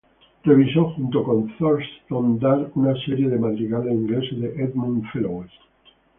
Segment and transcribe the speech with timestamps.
[0.43, 5.51] Revisó junto con Thurston Dart una serie de madrigales ingleses de Edmund Fellowes.